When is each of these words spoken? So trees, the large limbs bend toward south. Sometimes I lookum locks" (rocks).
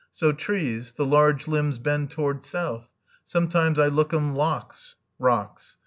So 0.13 0.31
trees, 0.31 0.93
the 0.93 1.05
large 1.05 1.47
limbs 1.47 1.77
bend 1.77 2.09
toward 2.09 2.43
south. 2.43 2.89
Sometimes 3.23 3.77
I 3.77 3.85
lookum 3.87 4.33
locks" 4.33 4.95
(rocks). 5.19 5.77